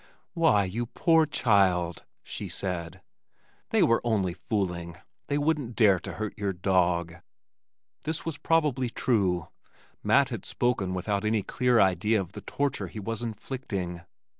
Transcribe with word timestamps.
"Why, 0.33 0.63
you 0.63 0.87
poor 0.87 1.27
child!" 1.27 2.05
she 2.23 2.49
said. 2.49 3.01
"They 3.69 3.83
were 3.83 4.01
only 4.03 4.33
fooling 4.33 4.97
they 5.27 5.37
wouldn't 5.37 5.75
dare 5.75 5.99
to 5.99 6.13
hurt 6.13 6.35
your 6.35 6.53
dog!" 6.53 7.17
This 8.01 8.25
was 8.25 8.39
probably 8.39 8.89
true. 8.89 9.49
Matt 10.01 10.29
had 10.29 10.43
spoken 10.43 10.95
without 10.95 11.23
any 11.23 11.43
clear 11.43 11.79
idea 11.79 12.19
of 12.19 12.31
the 12.31 12.41
torture 12.41 12.87
he 12.87 12.99
was 12.99 13.21
inflicting. 13.21 14.01